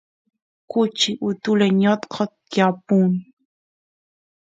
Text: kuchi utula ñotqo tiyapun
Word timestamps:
kuchi 0.71 1.09
utula 1.27 1.65
ñotqo 1.81 2.23
tiyapun 2.49 3.11